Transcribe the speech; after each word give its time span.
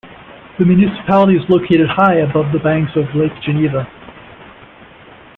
The 0.57 0.65
municipality 0.65 1.33
is 1.35 1.47
located 1.47 1.87
high 1.87 2.21
above 2.21 2.51
the 2.51 2.57
banks 2.57 2.93
of 2.95 3.03
Lake 3.13 3.39
Geneva. 3.43 3.85